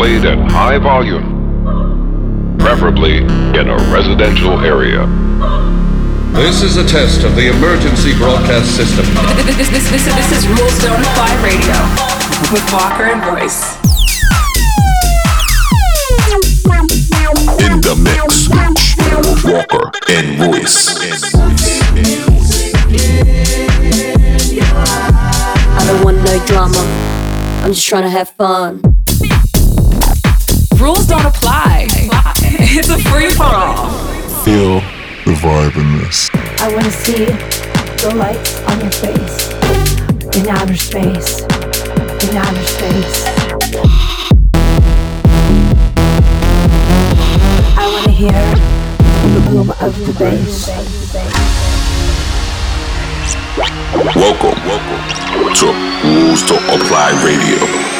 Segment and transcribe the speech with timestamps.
[0.00, 5.04] played at high volume, preferably in a residential area.
[6.32, 9.04] This is a test of the emergency broadcast system.
[9.44, 11.76] This, this, this, this, this is Rules Don't Apply Radio
[12.50, 13.76] with Walker and Royce.
[17.60, 18.48] In the mix,
[19.44, 20.96] Walker and Royce.
[25.76, 26.82] I don't want no drama.
[27.62, 28.89] I'm just trying to have fun.
[30.80, 31.86] Rules don't apply.
[32.72, 33.90] It's a free for all.
[34.44, 34.80] Feel
[35.26, 36.30] the vibe in this.
[36.60, 39.50] I want to see the lights on your face
[40.36, 41.42] in outer space.
[42.24, 43.26] In outer space.
[47.76, 48.32] I want to hear
[49.34, 50.68] the boom of the bass.
[54.16, 55.66] Welcome, welcome to
[56.08, 57.99] Rules Don't Apply Radio.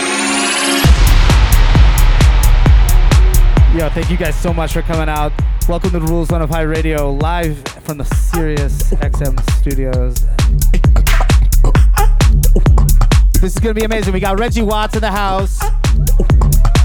[3.73, 5.33] Yo, thank you guys so much for coming out.
[5.69, 10.27] Welcome to Rules Don't Apply Radio, live from the Sirius XM studios.
[13.41, 14.13] This is gonna be amazing.
[14.13, 15.61] We got Reggie Watts in the house.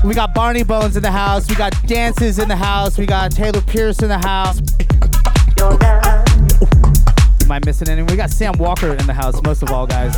[0.03, 1.49] We got Barney Bones in the house.
[1.49, 2.99] We got dances in the house.
[2.99, 4.59] We got Taylor Pierce in the house.
[7.41, 8.11] Am I missing anyone?
[8.11, 10.15] We got Sam Walker in the house, most of all, guys.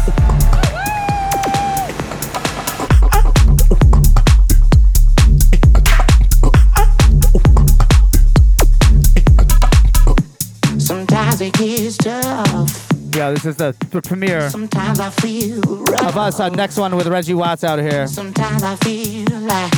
[11.38, 12.88] Sometimes it tough.
[13.13, 16.07] Yeah, this is the, premiere Sometimes I feel rough.
[16.07, 16.39] of us.
[16.39, 18.07] Our next one with Reggie Watts out here.
[18.07, 19.71] Sometimes I feel like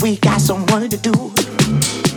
[0.00, 2.09] we got someone to do.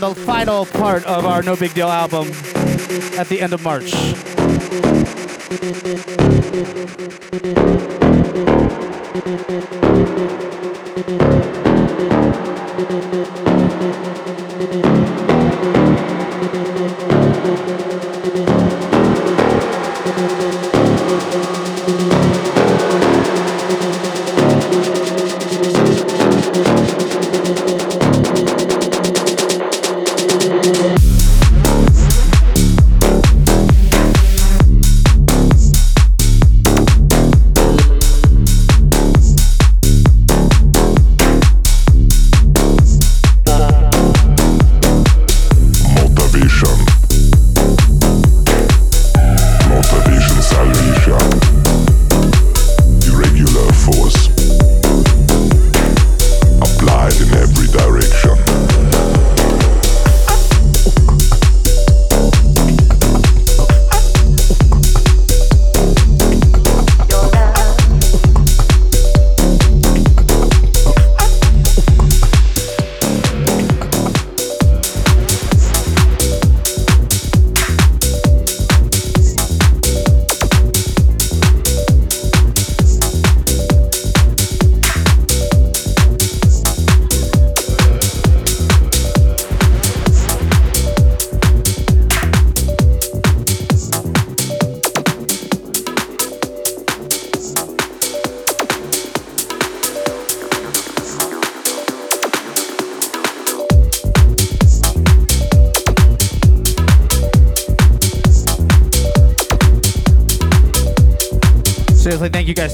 [0.00, 2.28] The final part of our No Big Deal album
[3.18, 3.92] at the end of March.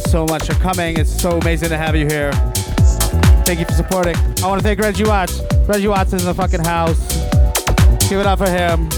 [0.07, 0.99] so much for coming.
[0.99, 2.33] It's so amazing to have you here.
[3.45, 4.17] Thank you for supporting.
[4.43, 5.41] I want to thank Reggie Watts.
[5.67, 7.15] Reggie Watts is in the fucking house.
[8.09, 8.89] Give it up for him.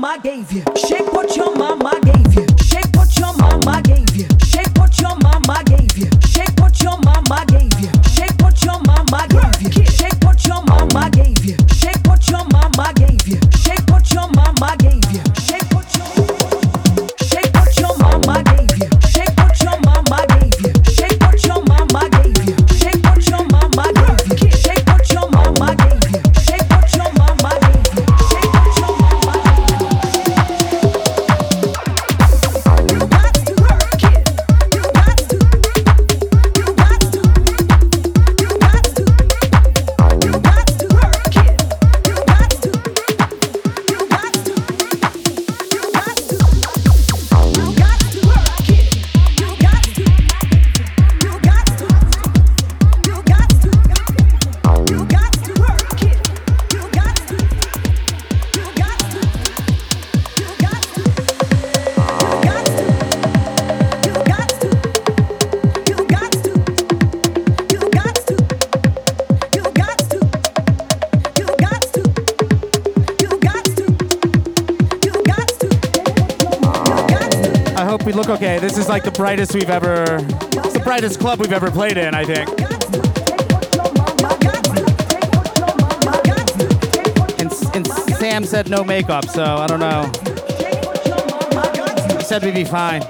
[0.00, 0.69] Mama gave.
[79.20, 82.48] brightest we've ever, the brightest club we've ever played in, I think.
[87.38, 87.86] And, and
[88.16, 90.10] Sam said no makeup, so I don't know.
[92.16, 93.02] He said we'd be fine.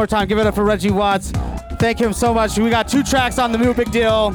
[0.00, 1.30] More time, give it up for Reggie Watts.
[1.78, 2.58] Thank him so much.
[2.58, 4.34] We got two tracks on the new big deal.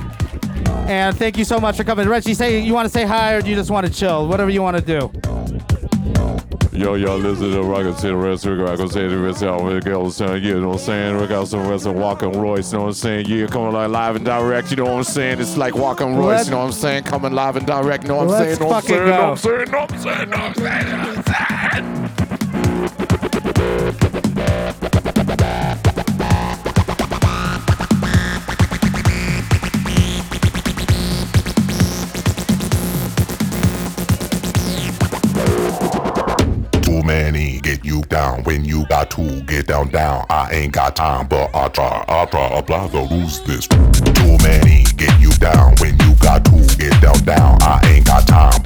[0.88, 2.08] And thank you so much for coming.
[2.08, 4.28] Reggie, say you want to say hi or do you just want to chill?
[4.28, 5.12] Whatever you want to do.
[6.72, 8.70] Yo, y'all listen to Rocket City Rest Record.
[8.70, 11.18] I can say the rest of it goes, uh, you know what I'm saying?
[11.18, 13.26] We got some rest of Walker and Royce, you know what I'm saying?
[13.26, 15.42] Yeah, you're coming like live and direct, you know what I'm saying?
[15.42, 17.06] It's like Walker and Royce, you know what I'm saying?
[17.06, 18.60] Coming live and direct, you know what I'm Let's?
[18.60, 19.10] Know what I'm fucking saying?
[19.10, 19.24] Know go.
[19.24, 19.72] what I'm saying?
[19.72, 20.30] Know what I'm saying?
[20.30, 20.90] Know what I'm saying?
[20.92, 21.15] Know what I'm saying?
[40.56, 43.68] Ain't got time, but I try, I try, apply the rules this.
[43.68, 47.58] Too many get you down when you got to get down down.
[47.62, 48.62] I ain't got time,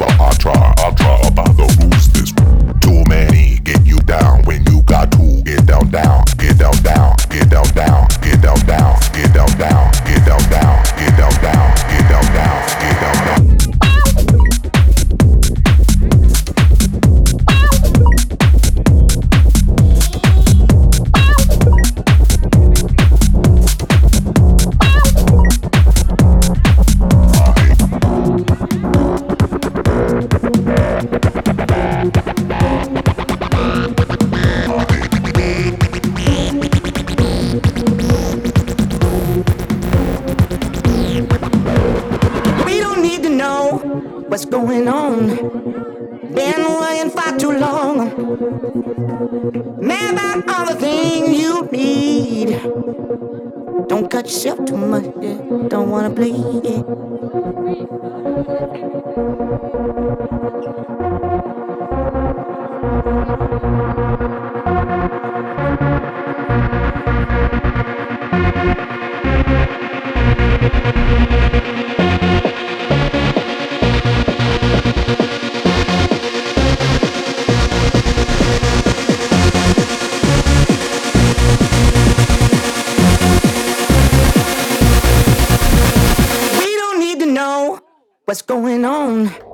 [88.29, 89.48] what's going on.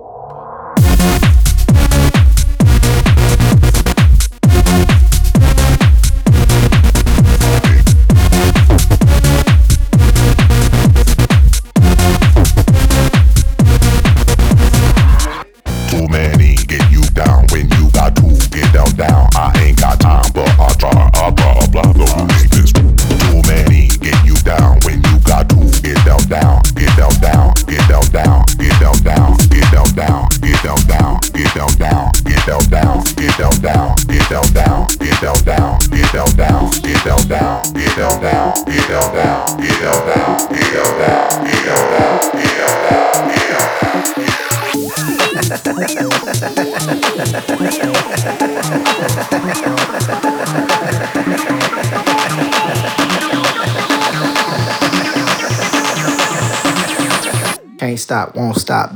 [58.15, 58.91] Stop, won't stop.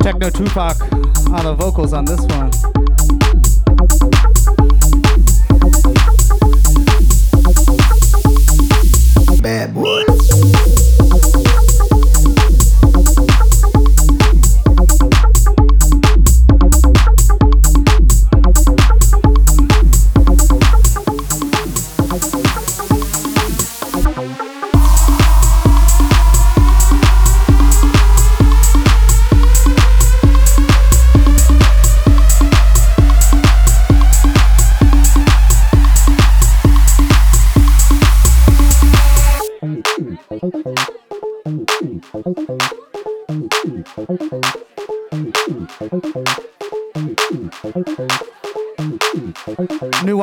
[0.00, 0.80] Techno Tupac
[1.30, 2.50] on the vocals on this one.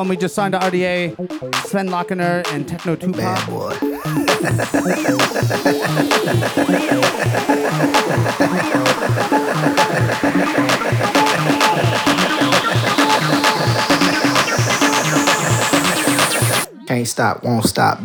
[0.07, 1.15] We just signed to RDA,
[1.67, 3.17] Sven Lochener and Techno Tupac.
[3.17, 3.75] Bad boy.
[16.87, 18.04] Can't stop, won't stop.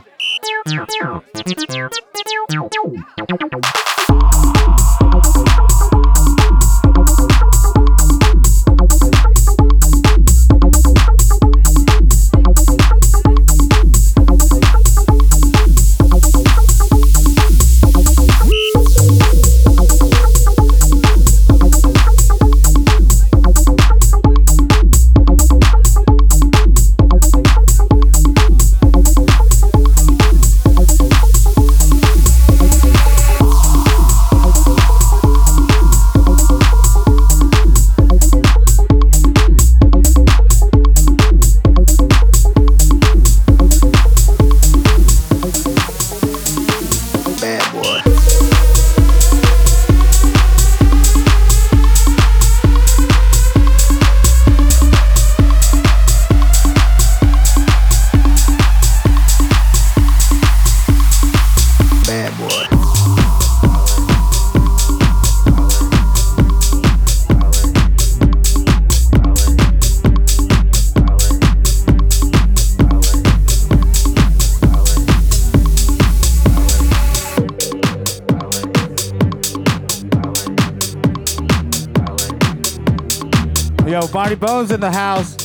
[84.13, 85.37] Barney Bones in the house.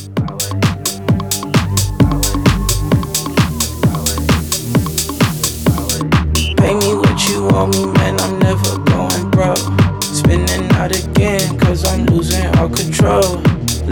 [6.57, 9.57] Pay me what you owe me, man, I'm never going broke.
[10.01, 13.39] Spinning out again, cause I'm losing all control.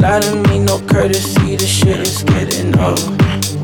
[0.02, 3.00] Lie to me, no courtesy, the shit is getting old.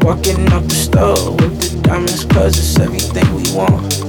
[0.04, 4.09] Walking up the store with the diamonds, cause it's everything we want.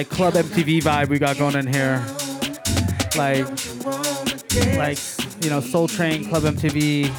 [0.00, 2.02] like club MTV vibe we got going in here.
[3.16, 3.44] Like,
[4.78, 4.98] like
[5.44, 7.10] you know, Soul Train, Club MTV.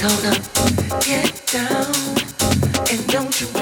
[0.00, 1.84] Gonna up, get down,
[2.90, 3.59] and don't you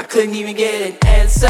[0.00, 1.46] I couldn't even get an answer.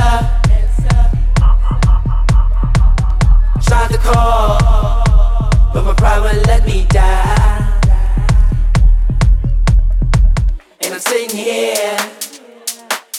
[3.62, 4.58] Tried to call,
[5.72, 7.80] but my pride wouldn't let me die.
[10.80, 11.96] And I'm sitting here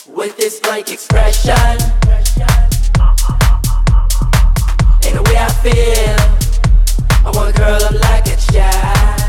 [0.09, 1.53] with this blank expression.
[5.05, 6.19] And the way I feel,
[7.25, 9.20] I wanna curl up like a child.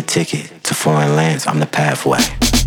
[0.00, 1.46] the ticket to foreign lands.
[1.46, 2.59] I'm the pathway.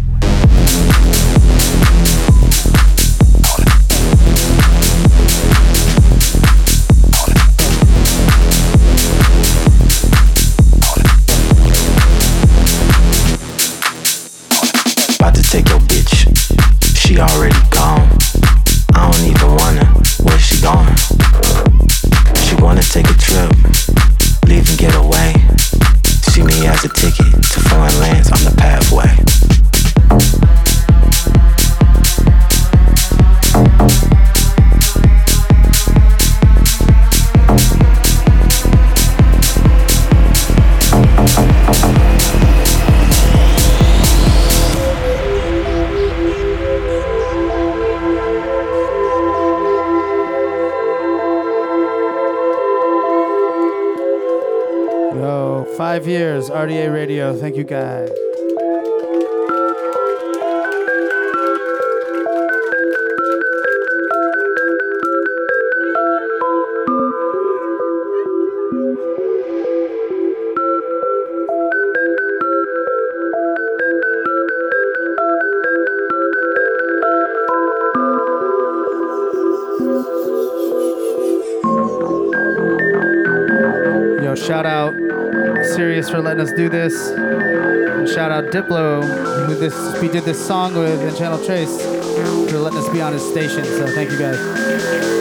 [56.64, 57.36] RDA Radio.
[57.36, 58.22] Thank you guys.
[86.56, 87.10] do this.
[87.10, 89.04] And shout out Diplo,
[89.47, 91.82] who this we did this song with, and Channel Trace
[92.49, 93.64] for letting us be on his station.
[93.64, 95.12] So thank you guys.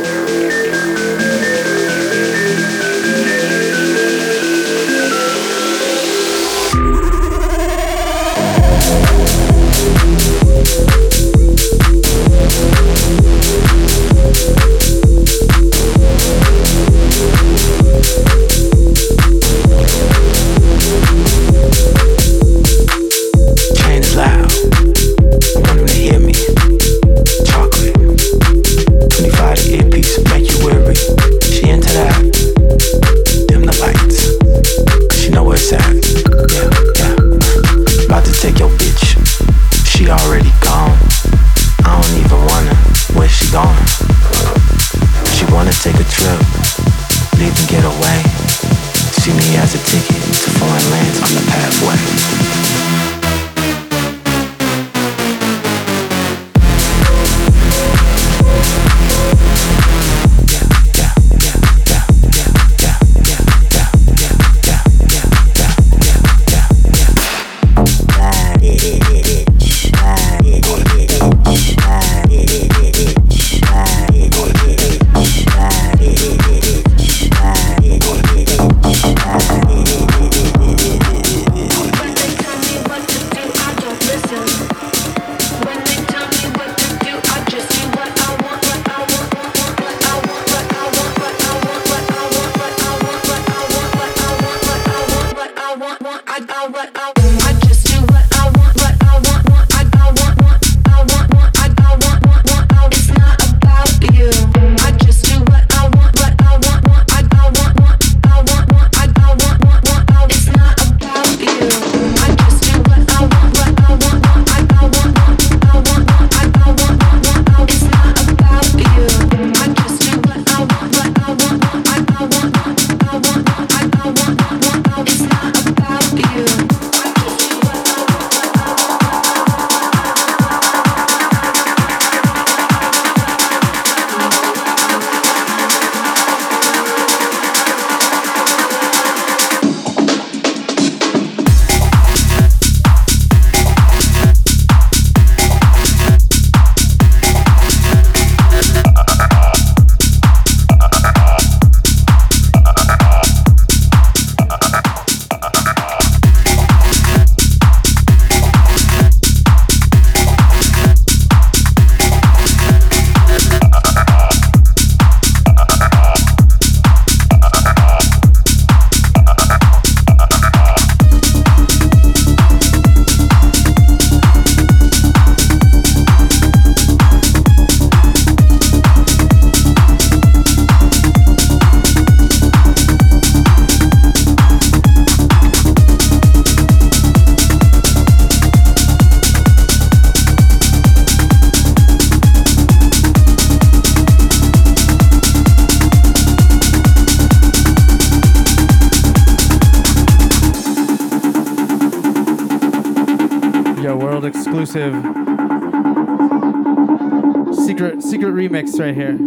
[208.79, 209.22] right here.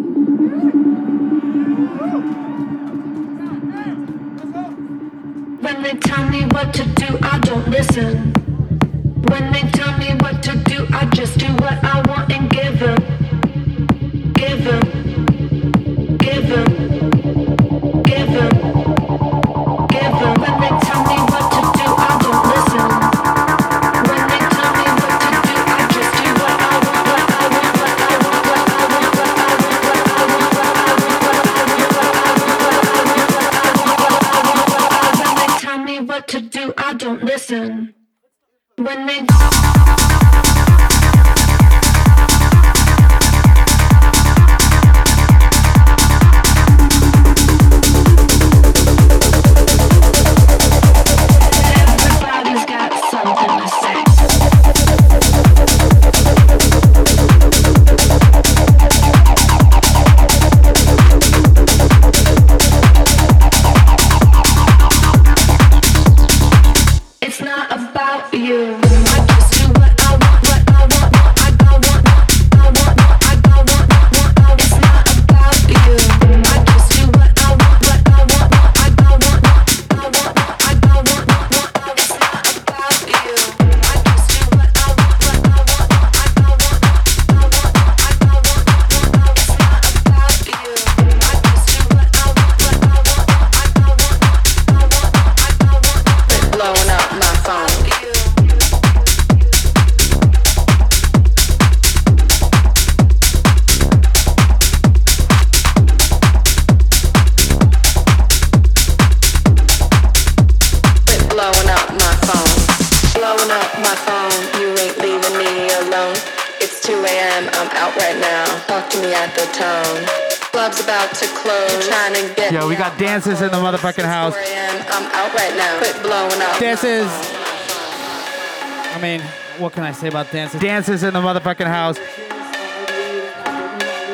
[129.85, 130.59] I say about dances?
[130.59, 131.97] Dances in the motherfucking house.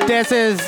[0.08, 0.60] Dances.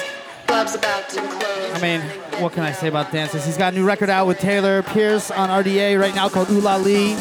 [0.49, 2.01] I mean,
[2.41, 3.45] what can I say about dances?
[3.45, 6.77] He's got a new record out with Taylor Pierce on RDA right now called Ula
[6.79, 7.15] Lee.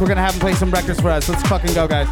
[0.00, 1.28] We're gonna have him play some records for us.
[1.28, 2.08] Let's fucking go, guys.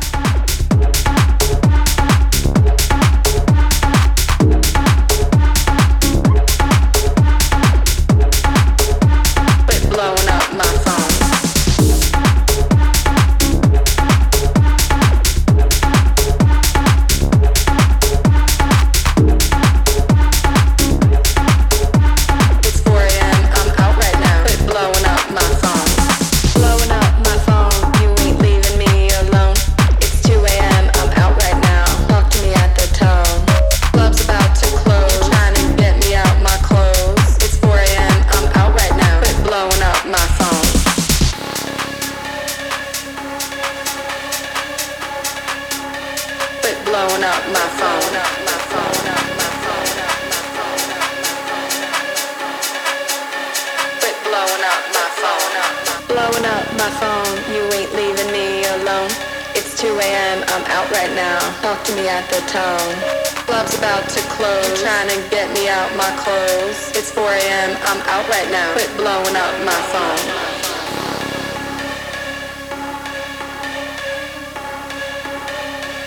[68.08, 68.72] out now.
[68.72, 70.20] Quit blowing up my phone.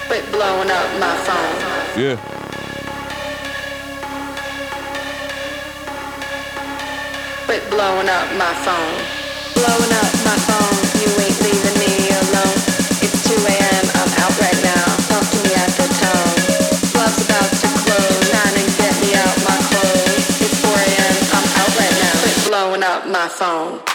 [0.07, 1.57] Quit blowing up my phone.
[2.01, 2.17] Yeah.
[7.45, 8.97] Quit blowing up my phone.
[9.53, 10.90] Blowing up my phone.
[23.11, 23.90] my phone.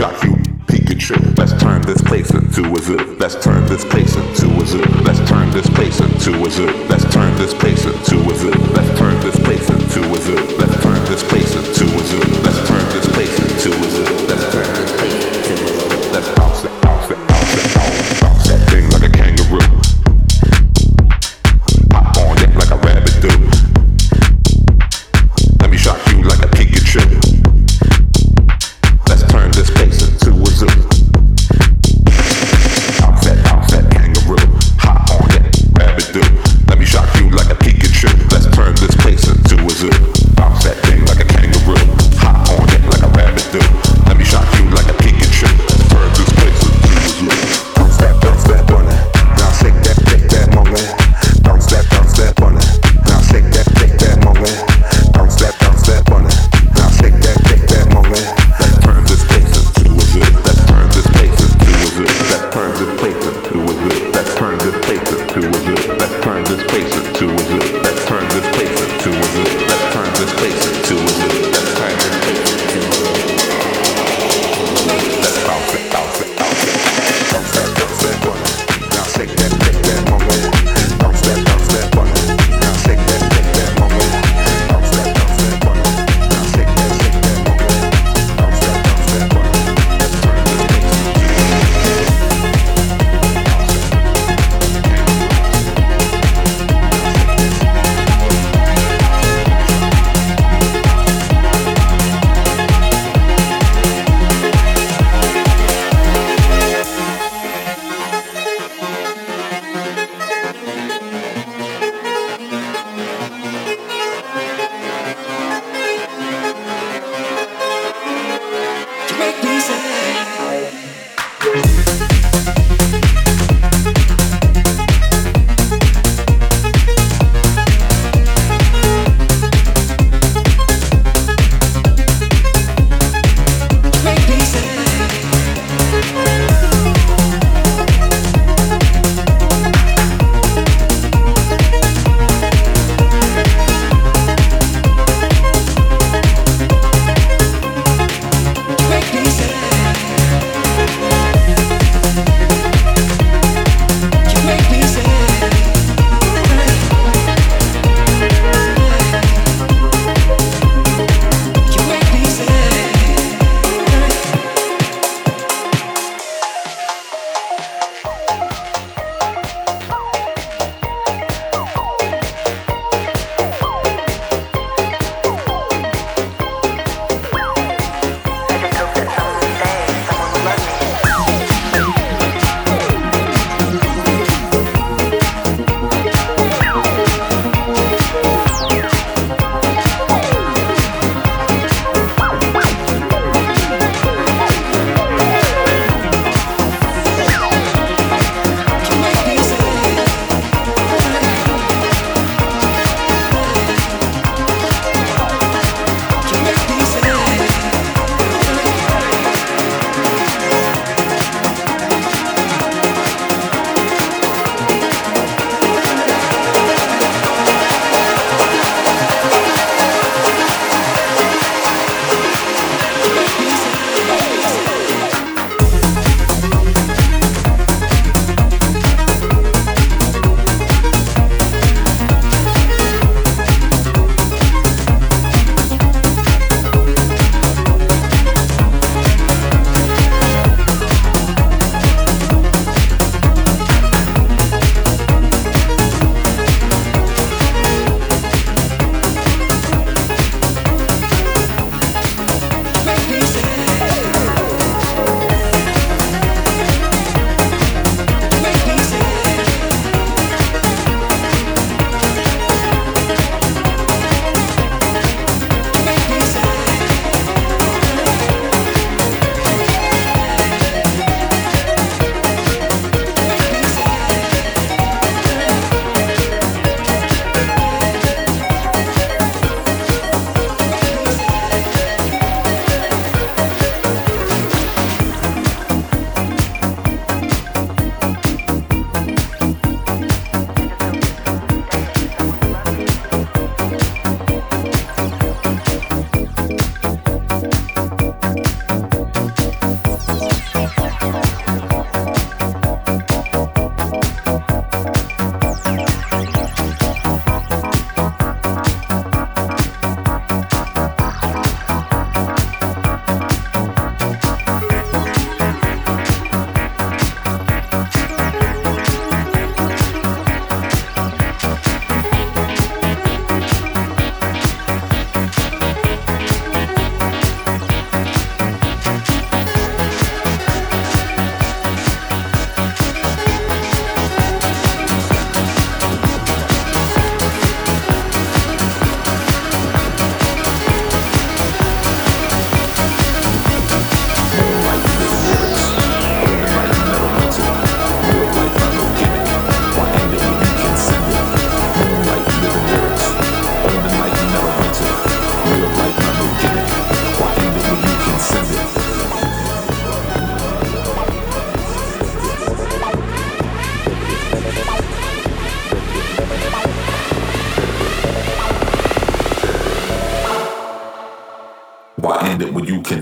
[0.00, 0.32] you,
[0.64, 1.36] Pikachu.
[1.36, 3.16] Let's turn this place into a zoo.
[3.18, 4.82] Let's turn this place into a zoo.
[5.04, 6.89] Let's turn this place into a zoo.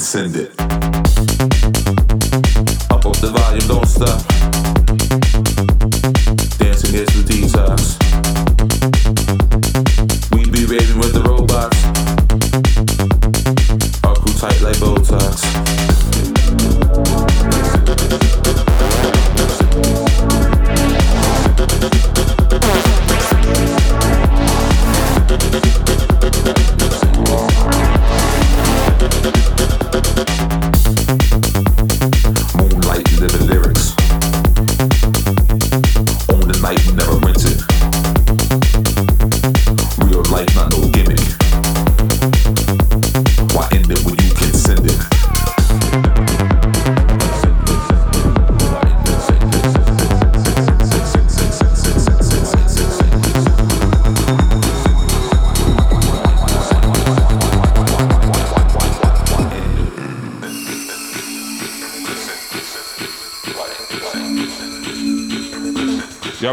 [0.08, 0.48] Send it?
[2.90, 4.27] Up up the volume, don't stop.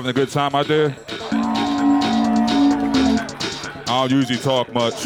[0.05, 0.95] Having a good time out there?
[3.87, 5.05] I don't usually talk much.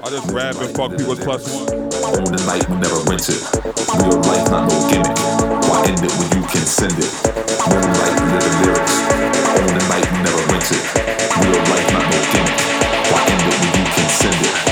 [0.00, 1.68] I just rap and fuck people's plus one.
[1.70, 3.42] On the night, we never rinse it.
[4.00, 5.18] Real life, not no gimmick.
[5.68, 7.12] Why end it when you can send it?
[7.68, 8.96] Moonlight, living lyrics.
[9.60, 10.82] On the night, never rinse it.
[11.44, 12.56] Real life, not no gimmick.
[13.12, 14.69] Why end it when you can send it?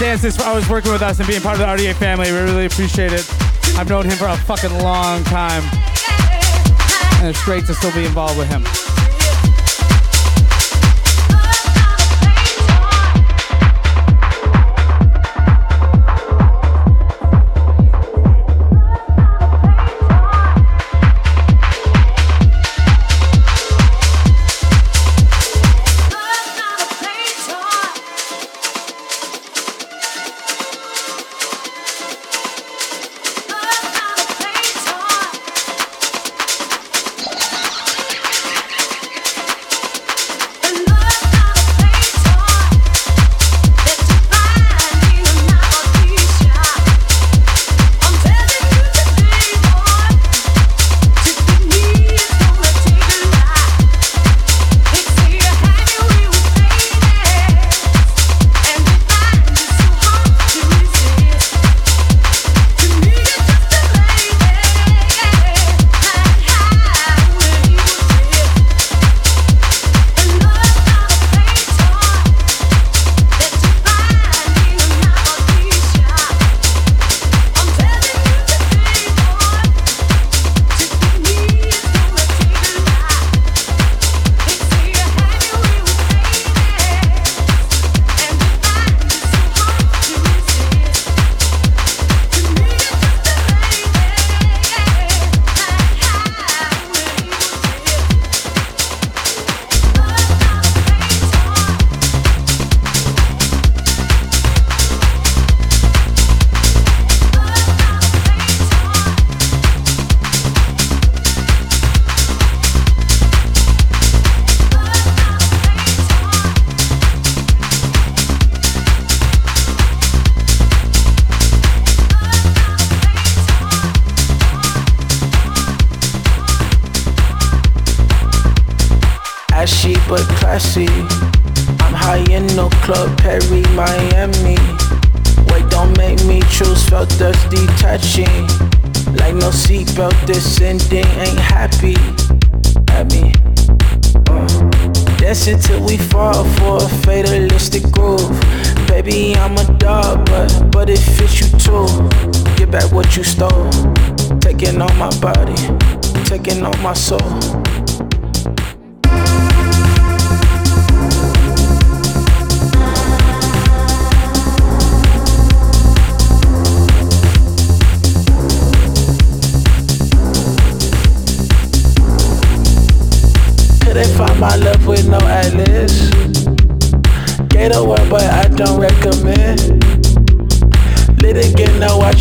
[0.00, 2.32] Dances for always working with us and being part of the RDA family.
[2.32, 3.30] We really appreciate it.
[3.76, 5.62] I've known him for a fucking long time,
[7.20, 8.64] and it's great to still be involved with him.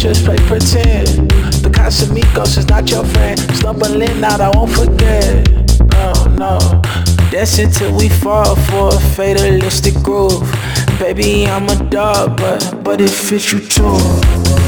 [0.10, 1.30] Just play pretend.
[1.62, 3.40] The Casamigos is not your friend.
[3.58, 5.48] Stumbling out, I won't forget.
[5.94, 6.58] Oh no.
[7.30, 10.42] Till we fall for a fatalistic groove.
[11.00, 14.59] Baby, I'm a dog, but but it fits you too.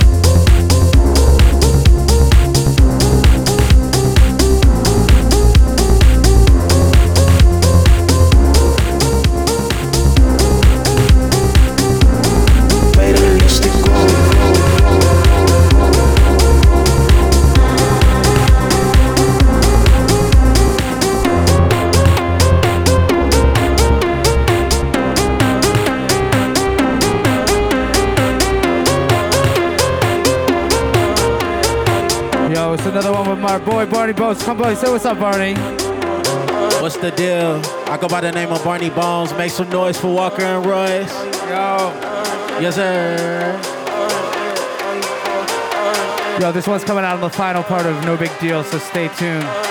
[33.52, 34.44] Another one with my boy Barney Bones.
[34.44, 35.54] Come boy, say what's up, Barney.
[36.82, 37.62] What's the deal?
[37.90, 39.34] I go by the name of Barney Bones.
[39.34, 41.14] Make some noise for Walker and Royce.
[41.50, 41.92] Yo.
[42.60, 43.60] Yes, sir.
[46.40, 49.10] Yo, this one's coming out on the final part of No Big Deal, so stay
[49.10, 49.71] tuned.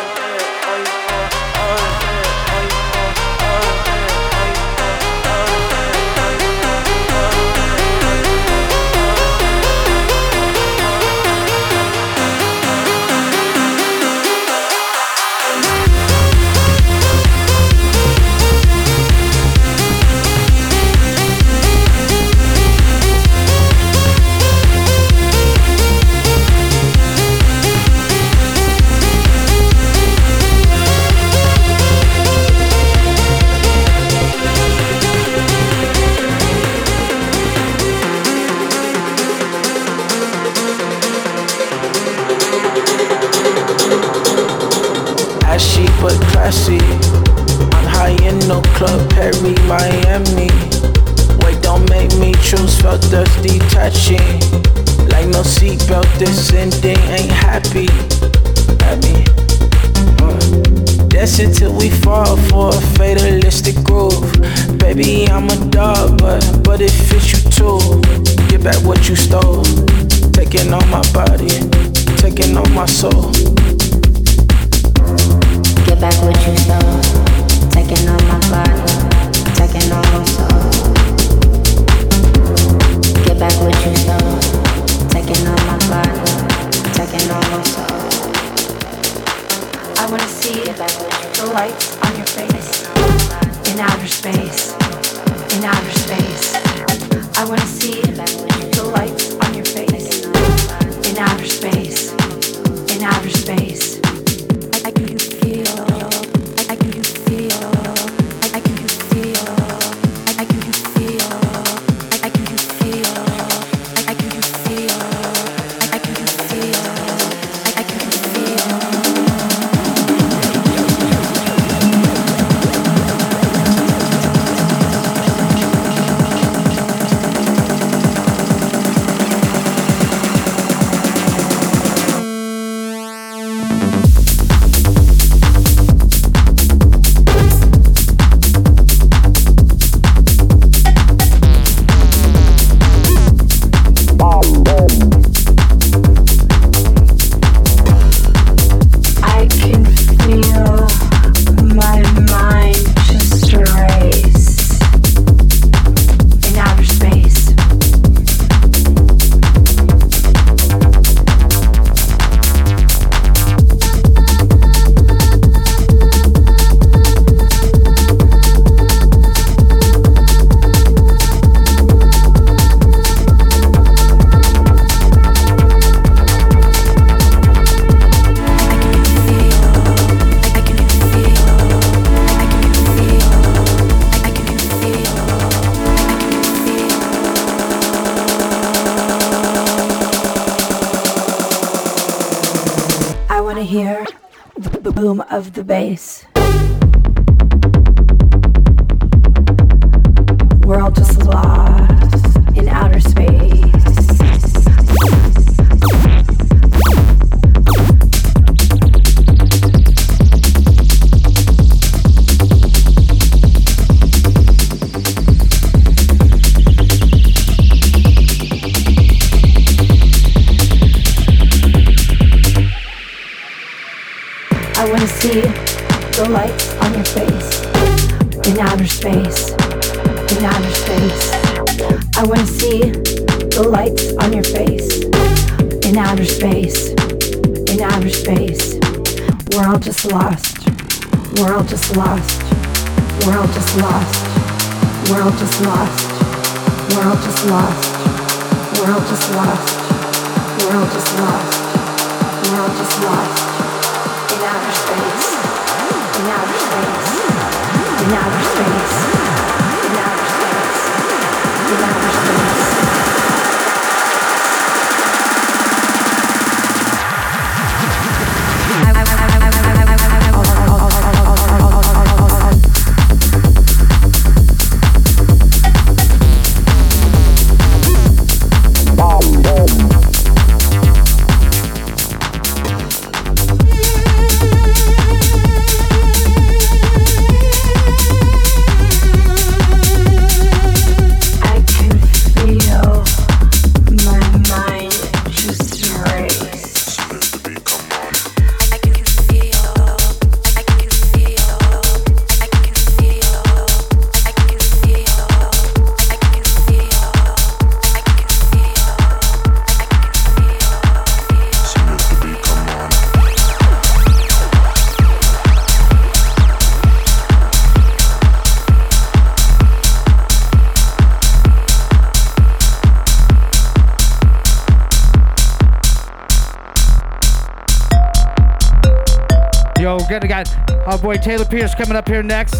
[331.01, 332.55] boy Taylor Pierce coming up here next.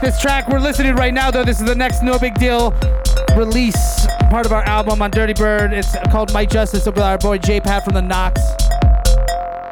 [0.00, 2.74] This track we're listening right now, though, this is the next No Big Deal
[3.36, 5.72] release, part of our album on Dirtybird.
[5.72, 8.40] It's called Might Justice with our boy J Pat from the Knox.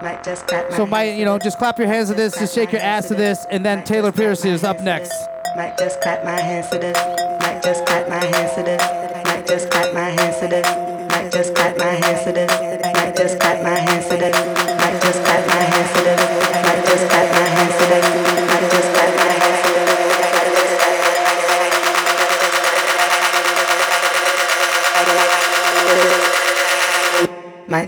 [0.02, 2.73] Might just clap so my, you know just clap your hands to this, just shake
[2.73, 5.12] your ass to this, and then Taylor Pierce is up next.
[5.56, 6.97] Might just clap my hands to this.
[7.40, 8.82] Might just clap my hands to this.
[9.24, 10.66] Might just clap my hands to this.
[11.09, 12.51] Might just clap my hands to this.
[12.94, 14.57] Might just clap my hands to this.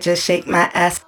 [0.01, 1.05] Just shake my ass.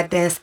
[0.00, 0.40] like this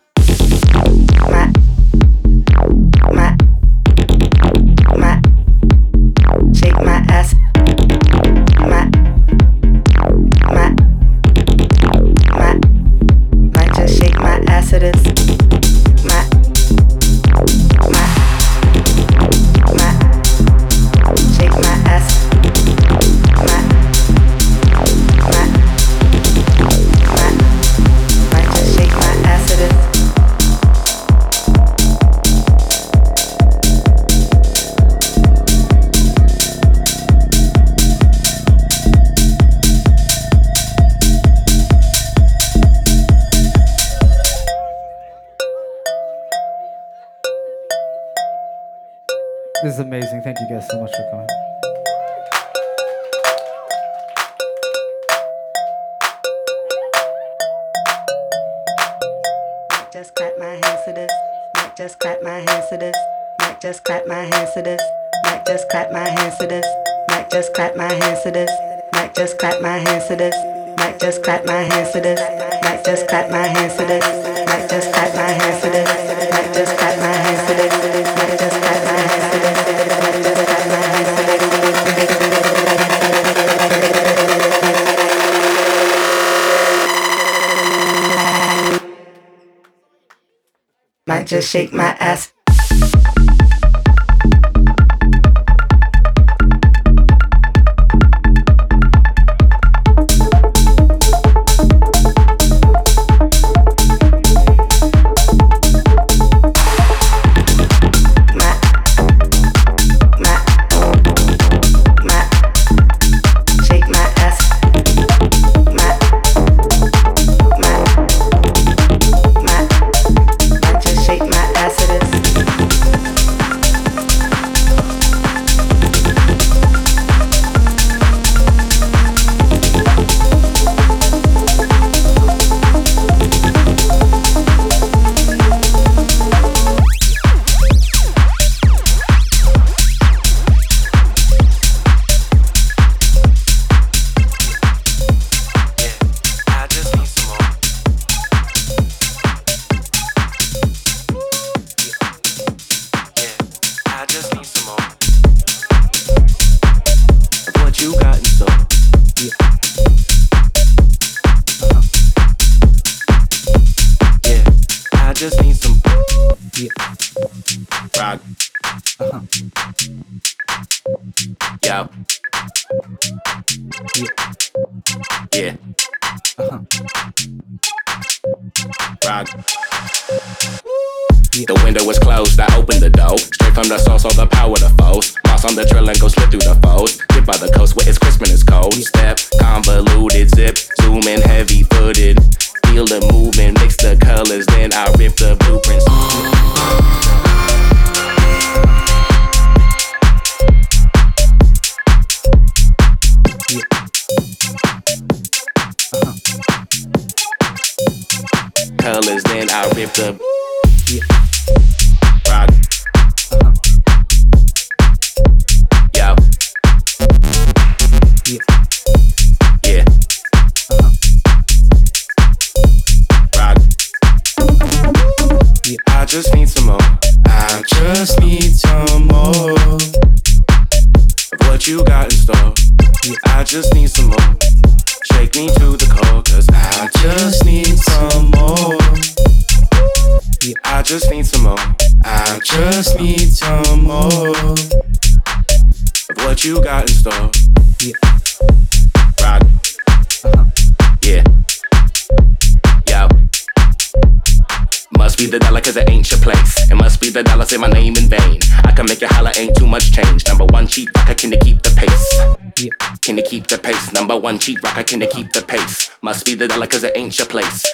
[264.20, 265.92] one cheap rocker, can you keep the pace?
[266.02, 267.66] Must be the dollar cause it ain't your place.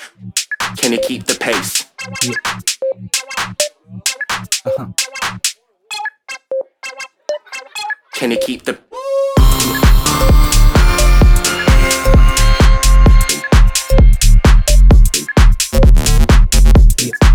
[0.77, 1.85] Can you keep the pace?
[4.65, 4.87] uh-huh
[8.13, 8.77] Can you keep the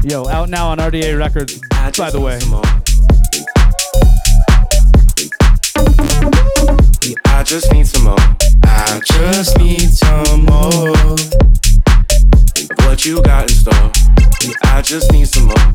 [0.05, 1.61] Yo, out now on RDA Records,
[1.97, 2.39] by the way.
[7.27, 8.17] I just need some more.
[8.65, 11.17] I just need some more
[12.99, 13.93] what you got in store.
[14.65, 15.75] I just need some more.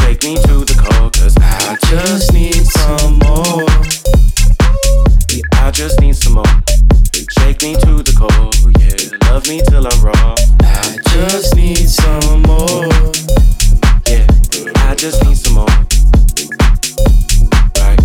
[0.00, 3.66] Shake me to the core, cause I just need some more.
[5.60, 6.44] I just need some more.
[7.38, 9.30] Shake me to the core, yeah.
[9.30, 10.34] Love me till I'm raw.
[10.62, 12.88] I just need some more.
[14.08, 14.26] Yeah,
[14.88, 15.66] I just need some more.
[17.76, 18.00] Right,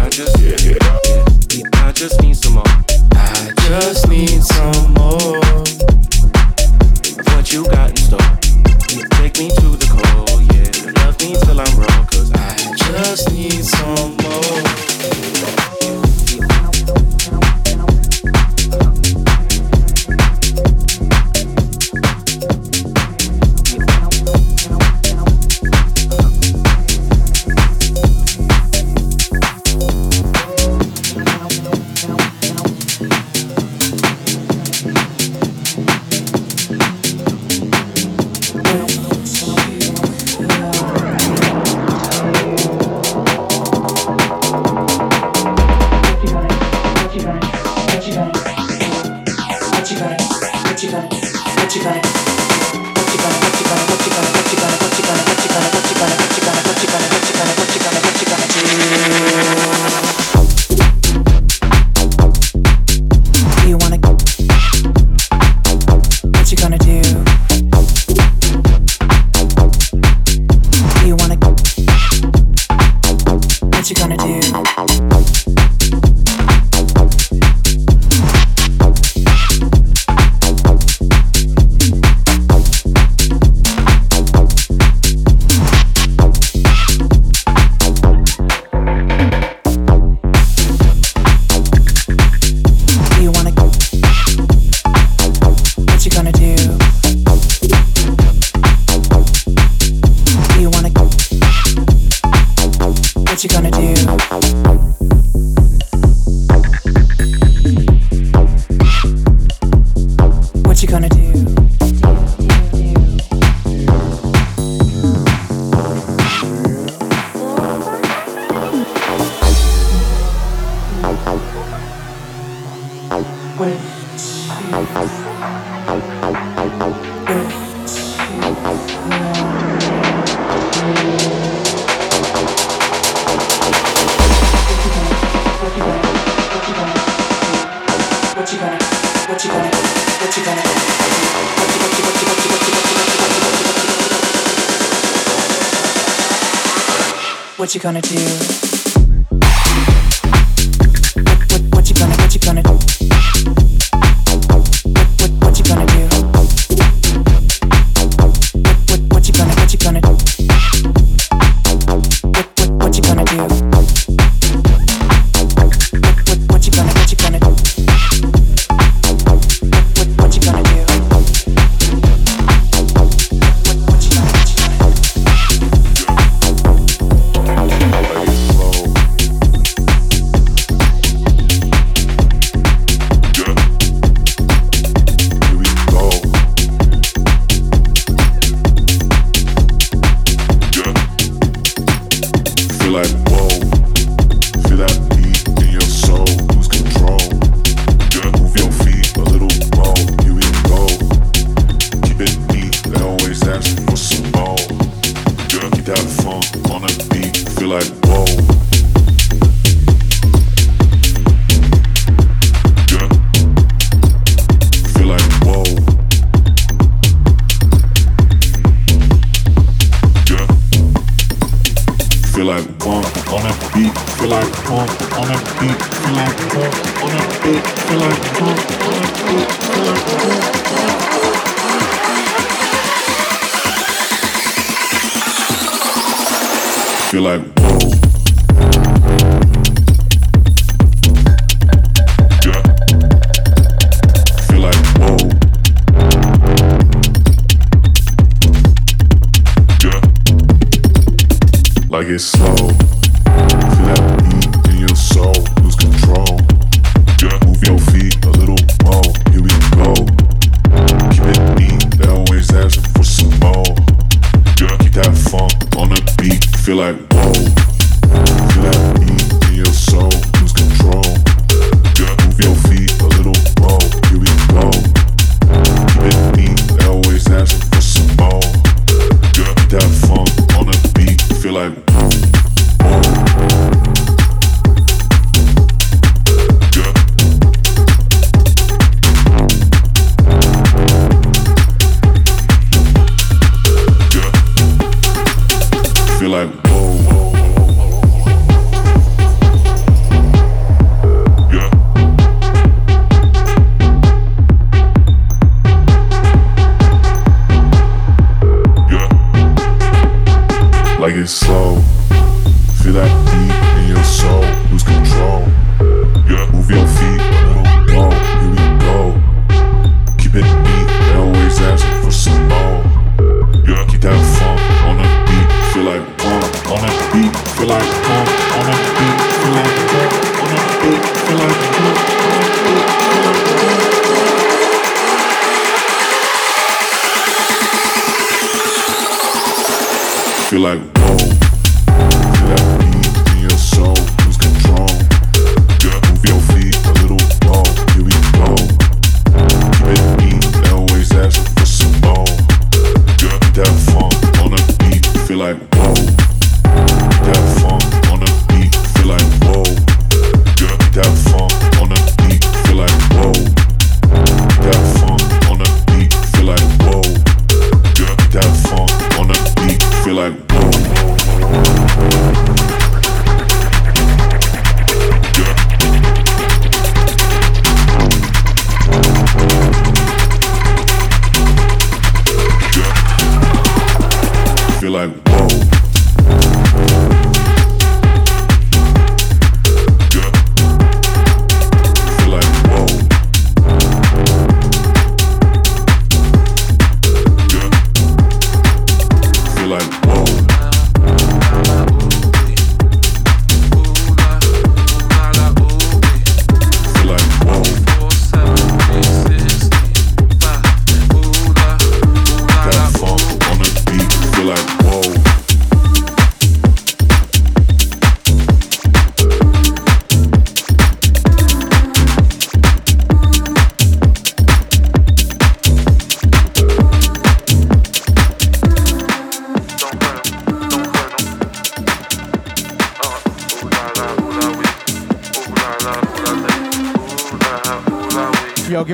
[0.00, 0.81] I just, yeah, yeah.
[2.02, 2.64] Just need some more.
[2.66, 4.42] I just need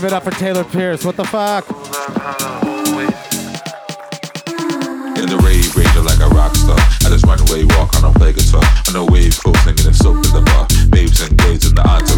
[0.08, 1.04] it up for Taylor Pierce.
[1.04, 1.68] What the fuck?
[5.18, 6.78] In the rave, raging like a rock star.
[7.04, 8.64] I just run away, walk on, play guitar.
[9.10, 9.96] Wave, singing and
[10.32, 10.66] the bar.
[10.88, 12.17] Babes and gays in the entourage.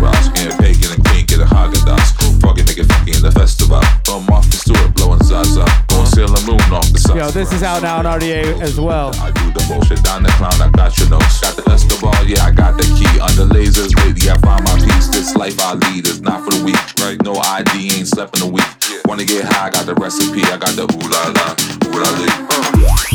[7.33, 9.15] This is out now on RDA as well.
[9.15, 11.41] I do the bullshit, down the clown, I got your notes.
[11.41, 13.21] Got the Escobar, yeah, I got the key.
[13.21, 15.09] Under lasers, baby, I find my peace.
[15.09, 16.77] This life I lead is not for the weak.
[16.99, 17.23] Right?
[17.23, 18.67] No ID, ain't slept in a week.
[19.07, 21.55] Wanna get high, got the recipe, I got the ooh la la,
[21.89, 23.10] ooh la la.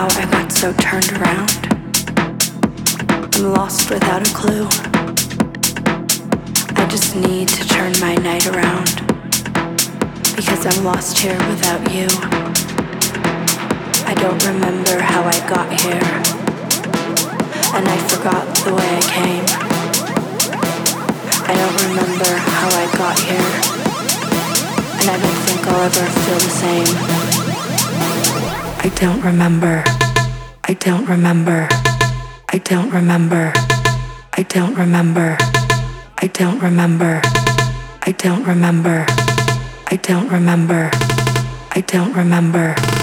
[0.00, 1.50] how I got so turned around.
[3.34, 4.66] I'm lost without a clue.
[6.80, 8.88] I just need to turn my night around.
[10.34, 12.08] Because I'm lost here without you.
[14.08, 16.08] I don't remember how I got here.
[17.76, 19.46] And I forgot the way I came.
[21.44, 23.50] I don't remember how I got here.
[24.98, 27.39] And I don't think I'll ever feel the same.
[28.82, 29.84] I don't remember.
[30.64, 31.68] I don't remember.
[32.48, 33.52] I don't remember.
[34.32, 35.36] I don't remember.
[36.16, 37.20] I don't remember.
[38.06, 39.04] I don't remember.
[39.86, 40.90] I don't remember.
[41.72, 42.99] I don't remember.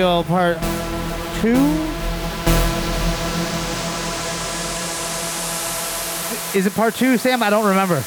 [0.00, 0.56] Part
[1.42, 1.50] 2?
[6.58, 7.42] Is it Part 2, Sam?
[7.42, 8.02] I don't remember.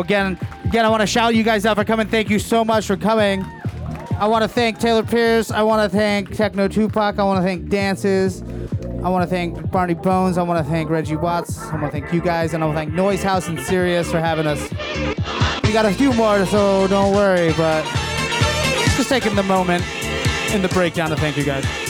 [0.00, 2.08] Again, again, I want to shout you guys out for coming.
[2.08, 3.44] Thank you so much for coming.
[4.18, 5.50] I want to thank Taylor Pierce.
[5.50, 7.18] I want to thank Techno Tupac.
[7.18, 8.42] I want to thank Dances.
[9.04, 10.38] I want to thank Barney Bones.
[10.38, 11.58] I want to thank Reggie Watts.
[11.60, 14.10] I want to thank you guys, and I want to thank Noise House and Sirius
[14.10, 14.60] for having us.
[15.62, 17.52] We got a few more, so don't worry.
[17.52, 17.84] But
[18.96, 19.84] just taking the moment
[20.52, 21.87] in the breakdown to thank you guys.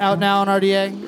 [0.00, 1.07] Out now on RDA.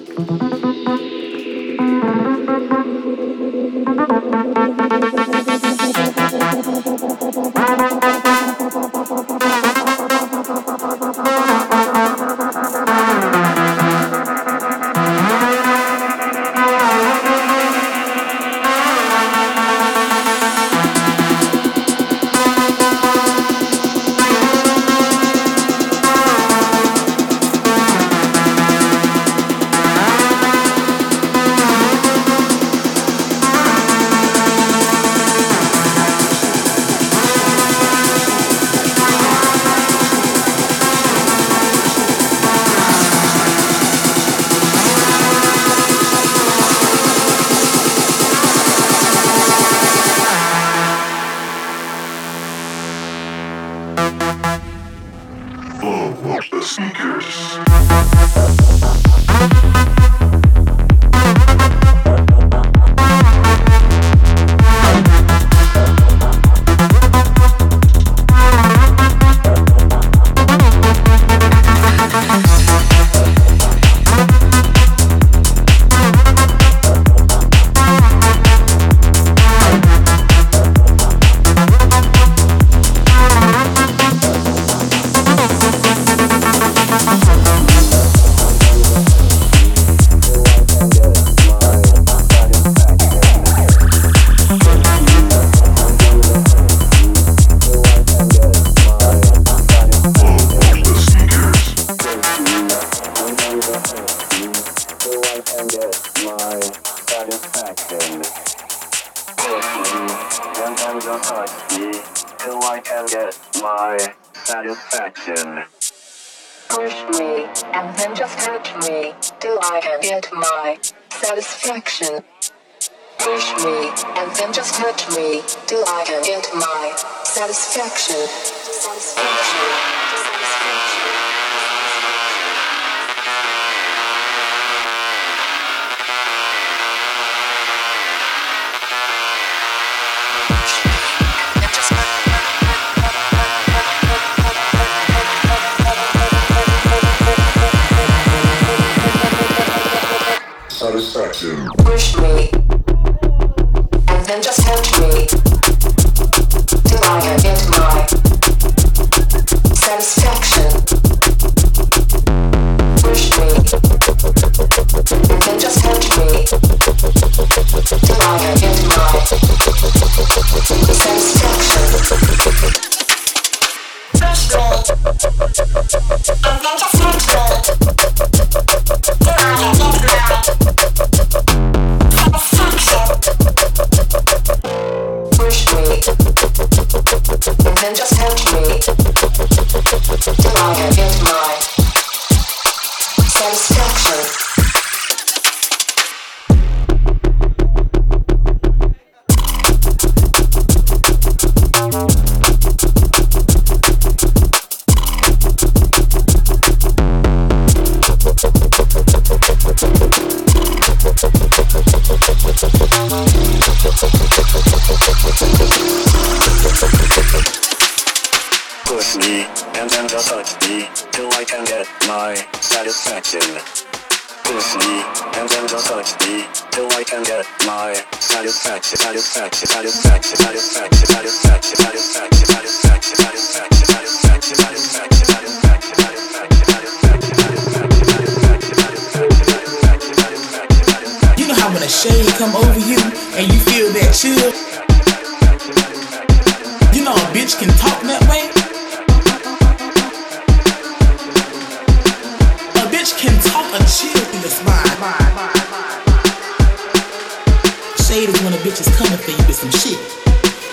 [258.60, 259.98] Bitch is coming for you with some shit.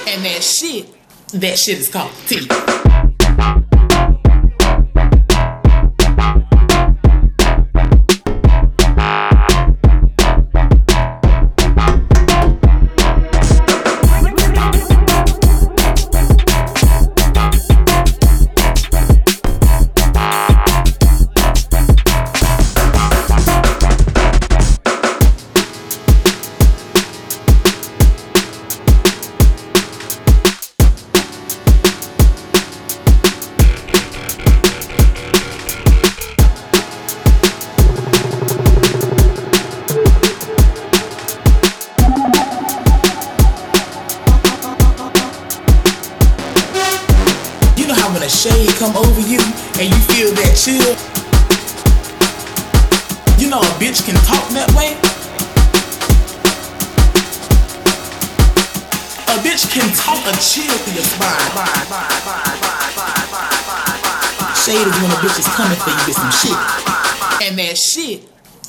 [0.10, 0.88] And that shit,
[1.34, 2.48] that shit is called tea.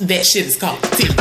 [0.09, 1.18] That shit is called tea.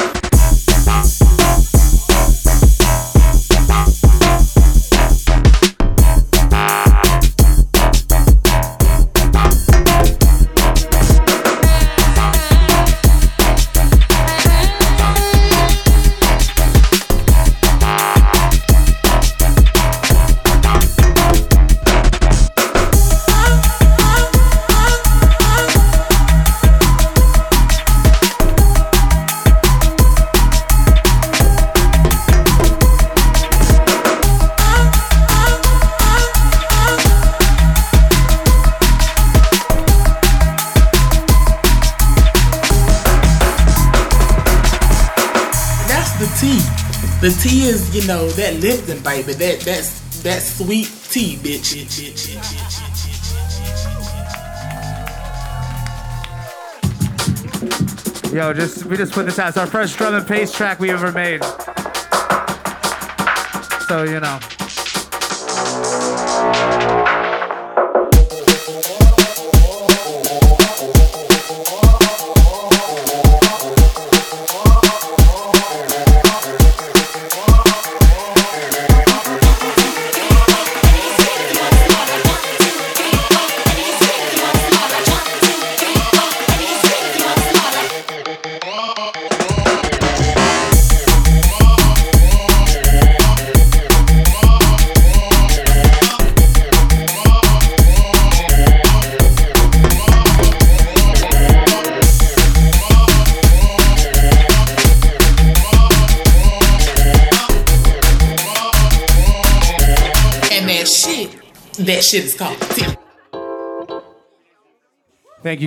[48.89, 49.33] Lipton baby.
[49.35, 51.75] That that's that sweet tea, bitch.
[58.33, 59.49] Yo, just we just put this out.
[59.49, 61.45] It's our first drum and bass track we ever made.
[63.87, 64.58] So you know.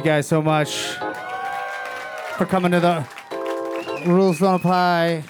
[0.03, 0.95] You guys so much
[2.37, 3.05] for coming to the
[4.07, 5.23] Rules Don't Apply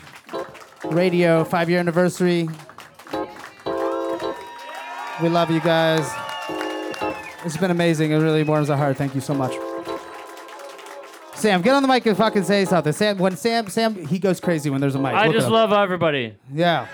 [0.86, 2.48] Radio five year anniversary.
[5.22, 6.10] We love you guys.
[7.44, 8.12] It's been amazing.
[8.12, 8.96] It really warms our heart.
[8.96, 9.54] Thank you so much.
[11.34, 12.94] Sam, get on the mic and fucking say something.
[12.94, 15.14] Sam, when Sam, Sam, he goes crazy when there's a mic.
[15.14, 16.38] I Look just love everybody.
[16.54, 16.88] Yeah.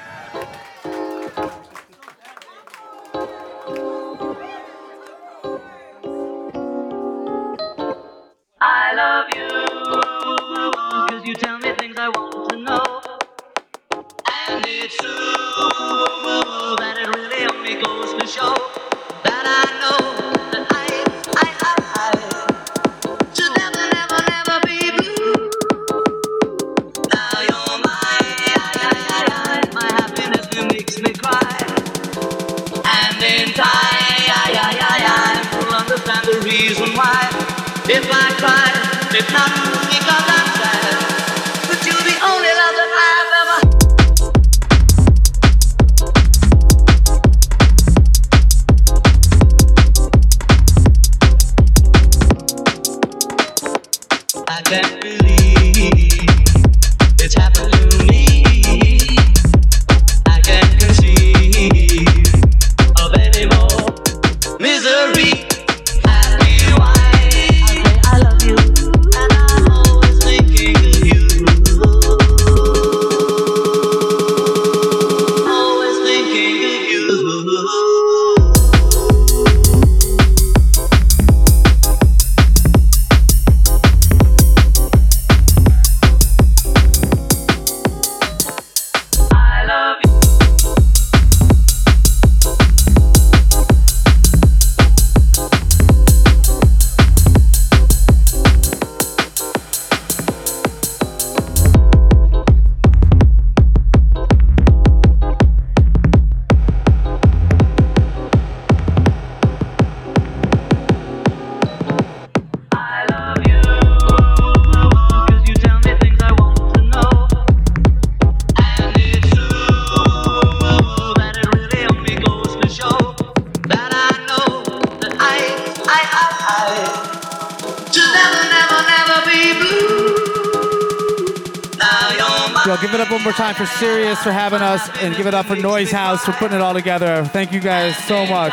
[135.08, 137.24] and give it up for Noise House for putting it all together.
[137.32, 138.52] Thank you guys so much.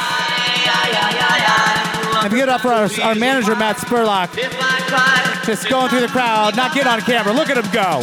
[2.25, 4.33] And give it up for our, our manager, Matt Spurlock.
[5.45, 7.33] Just going through the crowd, not getting on camera.
[7.35, 8.01] Look at him go.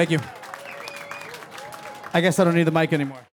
[0.00, 0.20] Thank you.
[2.14, 3.29] I guess I don't need the mic anymore.